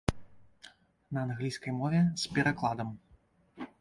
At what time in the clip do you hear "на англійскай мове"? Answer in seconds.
1.11-2.01